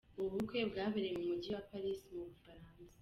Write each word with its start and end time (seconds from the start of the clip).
Ubu 0.17 0.29
bukwe 0.35 0.59
bwabereye 0.69 1.13
mu 1.19 1.25
Mujyi 1.29 1.49
wa 1.55 1.63
Paris 1.69 1.99
mu 2.13 2.21
Bufaransa. 2.29 2.81